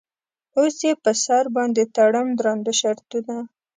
[0.57, 3.35] اوس یې په سر باندې تړم درانده شرطونه.